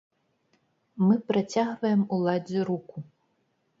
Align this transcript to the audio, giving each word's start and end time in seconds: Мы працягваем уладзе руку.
Мы 1.07 1.15
працягваем 1.29 2.01
уладзе 2.17 2.59
руку. 2.71 2.97